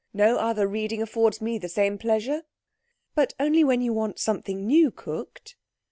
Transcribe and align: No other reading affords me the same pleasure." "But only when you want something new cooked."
No 0.15 0.37
other 0.39 0.65
reading 0.65 0.99
affords 1.03 1.41
me 1.41 1.59
the 1.59 1.69
same 1.69 1.99
pleasure." 1.99 2.41
"But 3.13 3.35
only 3.39 3.63
when 3.63 3.81
you 3.81 3.93
want 3.93 4.17
something 4.17 4.65
new 4.65 4.89
cooked." 4.89 5.55